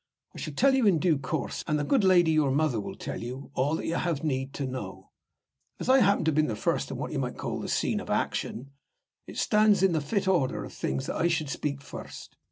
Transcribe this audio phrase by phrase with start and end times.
[0.33, 3.21] I shall tell you, in due course, and the good lady, your mother, will tell
[3.21, 5.11] you, all that you have any need to know.
[5.79, 8.09] As I happen to have been first on what you may call the scene of
[8.09, 8.71] action,
[9.27, 12.35] it stands in the fit order of things that I should speak first.